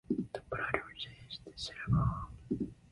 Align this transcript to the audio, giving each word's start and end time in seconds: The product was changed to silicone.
The 0.33 0.41
product 0.49 0.83
was 0.95 1.03
changed 1.03 1.45
to 1.45 1.53
silicone. 1.55 2.71